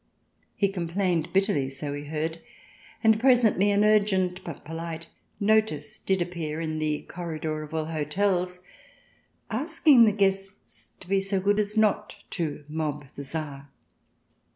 [0.55, 2.41] He complained bitterly, so we heard,
[3.03, 5.05] and presently an urgent but polite
[5.39, 8.61] notice did appear in the corridor of all hotels,
[9.51, 13.69] asking the guests to be so good as not to mob the Tsar.